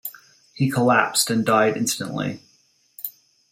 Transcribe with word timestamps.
He 0.55 0.71
collapsed 0.71 1.29
and 1.29 1.45
died 1.45 1.77
instantly. 1.77 2.39